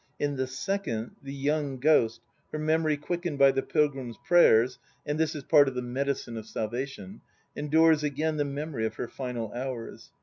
In 0.17 0.35
the 0.35 0.47
second 0.47 1.15
the 1.21 1.31
young 1.31 1.77
ghost, 1.77 2.21
her 2.51 2.57
memory 2.57 2.97
quickened 2.97 3.37
by 3.37 3.51
the 3.51 3.61
Pilgrim's 3.61 4.17
prayers 4.25 4.79
(and 5.05 5.19
this 5.19 5.35
is 5.35 5.43
part 5.43 5.67
of 5.67 5.75
the 5.75 5.83
medicine 5.83 6.37
of 6.37 6.47
salvation), 6.47 7.21
endures 7.55 8.03
again 8.03 8.37
the 8.37 8.43
memory 8.45 8.87
of 8.87 8.95
her 8.95 9.07
final 9.07 9.53
hours. 9.53 10.09